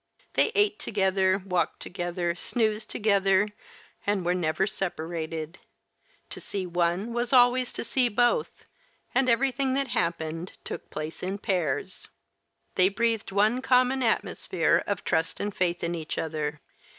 [0.33, 3.49] They ate together, walked together, snoozed together,
[4.07, 5.59] and were never separated;
[6.31, 8.65] to see one was always to see both,
[9.13, 12.07] and everything that happened took place in pairs.
[12.73, 16.61] They breathed one common atmosphere of trust and faith in each other.